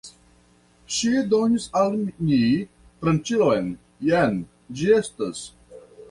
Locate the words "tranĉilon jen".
3.03-4.39